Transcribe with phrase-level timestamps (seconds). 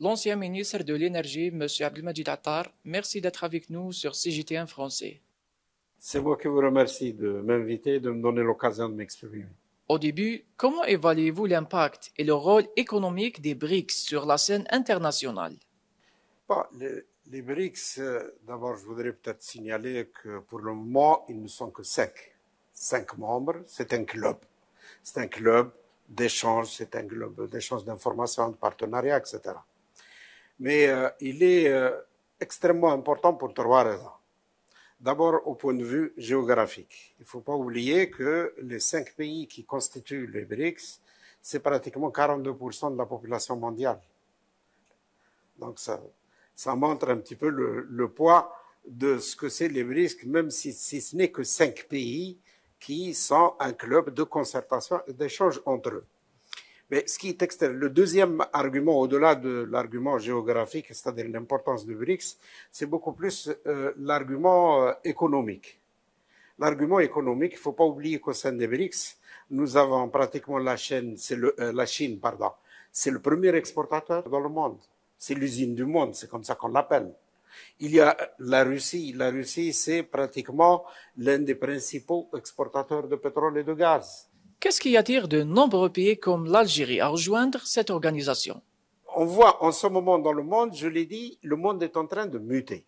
[0.00, 1.66] l'ancien ministre de l'Énergie, M.
[1.80, 2.72] Abdelmajid Attar.
[2.84, 5.20] Merci d'être avec nous sur CGT1 français.
[5.98, 9.44] C'est moi qui vous remercie de m'inviter et de me donner l'occasion de m'exprimer.
[9.88, 15.54] Au début, comment évaluez-vous l'impact et le rôle économique des BRICS sur la scène internationale?
[16.48, 21.40] Bon, les, les BRICS, euh, d'abord, je voudrais peut-être signaler que pour le moment, ils
[21.40, 22.12] ne sont que cinq.
[22.72, 24.36] Cinq membres, c'est un club.
[25.02, 25.70] C'est un club
[26.08, 29.40] d'échange, c'est un club d'échange d'informations, de partenariats, etc.
[30.60, 31.90] Mais euh, il est euh,
[32.38, 34.12] extrêmement important pour trois raisons.
[35.00, 37.14] D'abord, au point de vue géographique.
[37.18, 41.00] Il ne faut pas oublier que les cinq pays qui constituent les BRICS,
[41.40, 44.00] c'est pratiquement 42% de la population mondiale.
[45.58, 45.98] Donc ça,
[46.76, 48.54] montre un petit peu le, le poids
[48.86, 52.38] de ce que c'est les BRICS, même si, si ce n'est que cinq pays
[52.78, 56.04] qui sont un club de concertation et d'échange entre eux.
[56.90, 62.36] Mais ce qui est le deuxième argument, au-delà de l'argument géographique, c'est-à-dire l'importance du BRICS,
[62.72, 65.78] c'est beaucoup plus euh, l'argument euh, économique.
[66.58, 69.16] L'argument économique, il ne faut pas oublier qu'au sein des BRICS,
[69.50, 74.78] nous avons pratiquement la, euh, Chine, c'est le premier exportateur dans le monde.
[75.16, 77.12] C'est l'usine du monde, c'est comme ça qu'on l'appelle.
[77.78, 79.12] Il y a la Russie.
[79.12, 80.84] La Russie, c'est pratiquement
[81.16, 84.29] l'un des principaux exportateurs de pétrole et de gaz.
[84.60, 88.60] Qu'est-ce qui attire de nombreux pays comme l'Algérie à rejoindre cette organisation?
[89.16, 92.06] On voit en ce moment dans le monde, je l'ai dit, le monde est en
[92.06, 92.84] train de muter.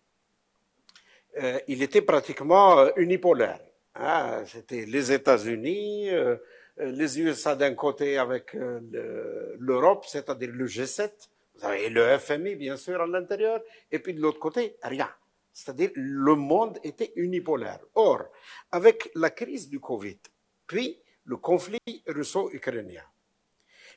[1.41, 3.59] Euh, il était pratiquement euh, unipolaire.
[3.95, 4.43] Hein.
[4.45, 6.37] C'était les États-Unis, euh,
[6.77, 11.09] les USA d'un côté avec euh, l'Europe, c'est-à-dire le G7,
[11.55, 15.09] vous avez le FMI bien sûr à l'intérieur, et puis de l'autre côté, rien.
[15.51, 17.79] C'est-à-dire le monde était unipolaire.
[17.95, 18.25] Or,
[18.71, 20.19] avec la crise du Covid,
[20.67, 23.03] puis le conflit russo-ukrainien.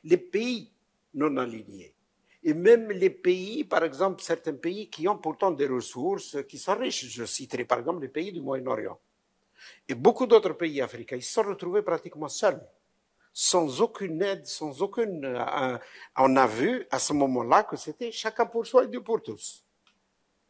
[0.03, 0.71] Les pays
[1.13, 1.95] non alignés,
[2.43, 6.75] et même les pays, par exemple, certains pays qui ont pourtant des ressources, qui sont
[6.75, 8.99] riches, je citerai par exemple les pays du Moyen-Orient,
[9.87, 12.61] et beaucoup d'autres pays africains, ils se sont retrouvés pratiquement seuls,
[13.33, 15.25] sans aucune aide, sans aucune...
[16.15, 19.66] On a vu à ce moment-là que c'était chacun pour soi et Dieu pour tous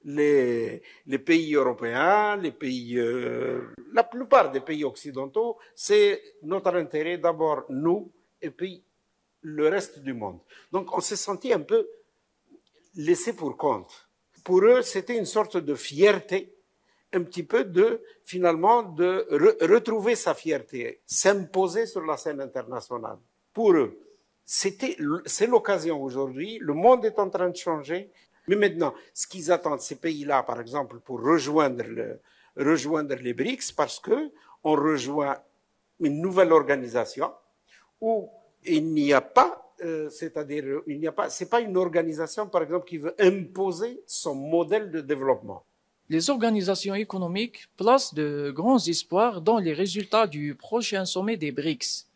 [0.08, 7.66] les, pays européens, les pays, euh, la plupart des pays occidentaux, c'est notre intérêt d'abord
[7.70, 8.10] nous
[8.42, 8.84] et puis
[9.42, 10.40] le reste du monde.
[10.72, 11.88] Donc on s'est senti un peu
[12.96, 14.08] laissé pour compte.
[14.44, 16.54] Pour eux, c'était une sorte de fierté,
[17.12, 23.18] un petit peu de finalement de re retrouver sa fierté, s'imposer sur la scène internationale.
[23.54, 24.00] Pour eux,
[24.46, 26.60] c'était c'est l'occasion aujourd'hui.
[26.62, 28.10] Le monde est en train de changer.
[28.48, 32.20] Mais maintenant, ce qu'ils attendent, ces pays-là, par exemple, pour rejoindre, le,
[32.56, 34.32] rejoindre les BRICS, parce que
[34.64, 35.38] on rejoint
[36.00, 37.32] une nouvelle organisation
[38.00, 38.30] où
[38.66, 42.64] il n'y a pas, euh, c'est-à-dire, il n'y a pas, c'est pas une organisation, par
[42.64, 45.64] exemple, qui veut imposer son modèle de développement.
[46.10, 52.08] Les organisations économiques placent de grands espoirs dans les résultats du prochain sommet des BRICS.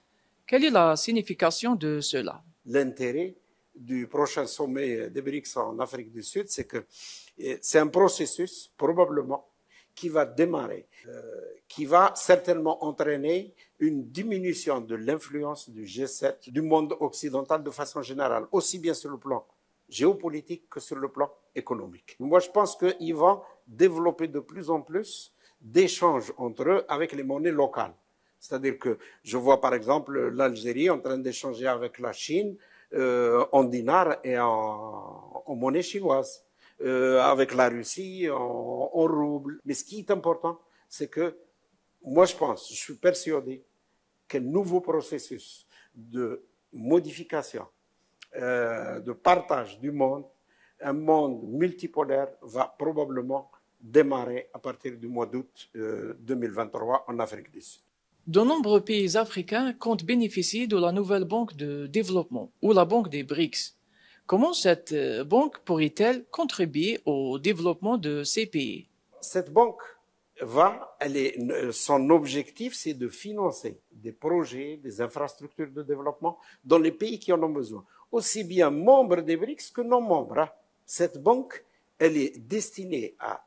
[0.48, 2.42] Quelle est la signification de cela?
[2.66, 3.36] L'intérêt
[3.76, 6.86] du prochain sommet des BRICS en Afrique du Sud, c'est que
[7.62, 9.48] c'est un processus probablement
[9.96, 11.22] qui va démarrer, euh,
[11.68, 18.02] qui va certainement entraîner une diminution de l'influence du G7, du monde occidental de façon
[18.02, 19.46] générale, aussi bien sur le plan
[19.90, 22.16] géopolitique que sur le plan économique.
[22.20, 27.24] Moi, je pense qu'ils vont développer de plus en plus d'échanges entre eux avec les
[27.24, 27.94] monnaies locales.
[28.40, 32.56] C'est-à-dire que je vois par exemple l'Algérie en train d'échanger avec la Chine
[32.94, 36.46] euh, en dinars et en, monnaie chinoise,
[36.82, 39.60] euh, avec la Russie en, en rouble.
[39.66, 41.38] Mais ce qui est important, c'est que
[42.04, 43.64] moi je pense, je suis persuadé
[44.28, 46.44] qu'un nouveau processus de
[46.74, 47.66] modification,
[48.36, 50.26] euh, de partage du monde,
[50.80, 57.52] un monde multipolaire va probablement démarrer à partir du mois d'août euh, 2023 en Afrique
[57.52, 57.82] du Sud.
[58.28, 63.10] De nombreux pays africains comptent bénéficier de la nouvelle banque de développement ou la banque
[63.10, 63.76] des BRICS.
[64.28, 68.88] Comment cette euh, banque pourrait-elle contribuer au développement de ces pays?
[69.22, 69.82] Cette banque
[70.40, 70.98] va,
[71.72, 77.34] son objectif, c'est de financer des projets, des infrastructures de développement dans les pays qui
[77.34, 80.40] en ont besoin, aussi bien membres des BRICS que non membres.
[80.40, 80.50] Hein.
[80.86, 81.64] Cette banque,
[81.98, 83.44] elle est destinée à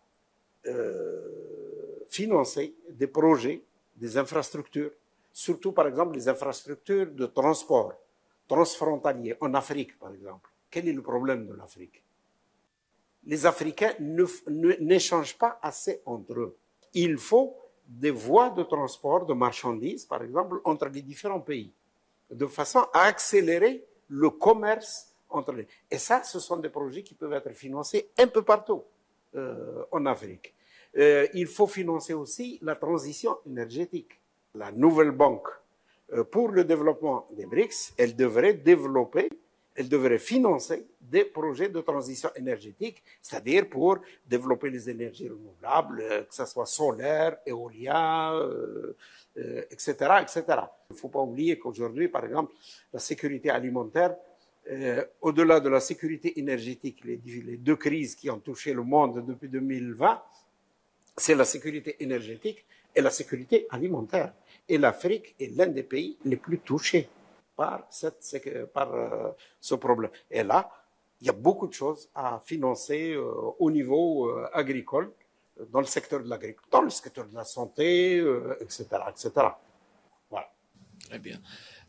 [0.66, 1.28] euh,
[2.08, 3.62] financer des projets
[3.96, 4.92] des infrastructures,
[5.32, 7.94] surtout par exemple les infrastructures de transport
[8.46, 10.50] transfrontalier en Afrique par exemple.
[10.70, 12.02] Quel est le problème de l'Afrique?
[13.26, 13.94] Les Africains
[14.80, 16.56] n'échangent pas assez entre eux.
[16.92, 17.56] Il faut
[17.86, 21.72] des voies de transport de marchandises, par exemple, entre les différents pays,
[22.30, 25.66] de façon à accélérer le commerce entre les...
[25.90, 28.82] Et ça, ce sont des projets qui peuvent être financés un peu partout
[29.34, 30.54] euh, en Afrique.
[30.96, 34.20] Euh, il faut financer aussi la transition énergétique.
[34.54, 35.48] La nouvelle banque
[36.12, 39.28] euh, pour le développement des BRICS, elle devrait développer,
[39.74, 46.22] elle devrait financer des projets de transition énergétique, c'est-à-dire pour développer les énergies renouvelables, euh,
[46.22, 48.40] que ce soit solaire, éolien,
[49.70, 50.44] etc., etc.
[50.90, 52.52] Il ne faut pas oublier qu'aujourd'hui, par exemple,
[52.92, 54.14] la sécurité alimentaire,
[55.20, 60.22] au-delà de la sécurité énergétique, les deux crises qui ont touché le monde depuis 2020,
[61.16, 62.64] c'est la sécurité énergétique
[62.94, 64.32] et la sécurité alimentaire.
[64.68, 67.08] Et l'Afrique est l'un des pays les plus touchés
[67.56, 69.30] par, euh,
[69.60, 70.10] ce problème.
[70.30, 70.70] Et là,
[71.20, 73.22] il y a beaucoup de choses à financer euh,
[73.58, 75.12] au niveau euh, agricole,
[75.70, 78.18] dans le secteur de l'agriculture, dans le secteur de la santé,
[78.60, 79.30] etc., etc.
[80.28, 80.50] Voilà.
[81.08, 81.38] Très bien.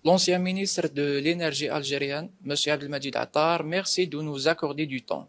[0.04, 2.56] L'ancien ministre de l'énergie algérienne, M.
[2.68, 5.28] Abdelmajid Attar, merci de nous accorder du temps.